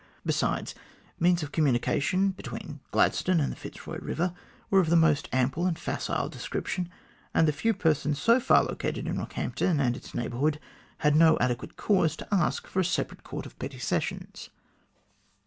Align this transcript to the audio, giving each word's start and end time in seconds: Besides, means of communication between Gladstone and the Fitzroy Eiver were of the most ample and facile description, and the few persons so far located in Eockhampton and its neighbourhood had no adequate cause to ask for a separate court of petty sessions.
Besides, 0.25 0.73
means 1.19 1.43
of 1.43 1.51
communication 1.51 2.29
between 2.31 2.79
Gladstone 2.89 3.39
and 3.39 3.51
the 3.51 3.55
Fitzroy 3.55 3.99
Eiver 3.99 4.33
were 4.71 4.79
of 4.79 4.89
the 4.89 4.95
most 4.95 5.29
ample 5.31 5.67
and 5.67 5.77
facile 5.77 6.27
description, 6.27 6.89
and 7.35 7.47
the 7.47 7.53
few 7.53 7.71
persons 7.75 8.17
so 8.19 8.39
far 8.39 8.63
located 8.63 9.05
in 9.07 9.17
Eockhampton 9.17 9.79
and 9.79 9.95
its 9.95 10.15
neighbourhood 10.15 10.59
had 11.05 11.15
no 11.15 11.37
adequate 11.39 11.77
cause 11.77 12.15
to 12.15 12.33
ask 12.33 12.65
for 12.65 12.79
a 12.79 12.83
separate 12.83 13.23
court 13.23 13.45
of 13.45 13.59
petty 13.59 13.77
sessions. 13.77 14.49